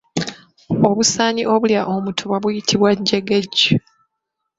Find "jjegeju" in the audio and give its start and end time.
2.97-3.71